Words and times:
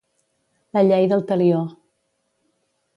La 0.77 0.83
llei 0.87 1.05
del 1.13 1.23
Talió. 1.33 1.63